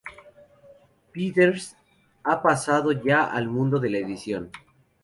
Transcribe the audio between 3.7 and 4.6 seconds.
de la edición.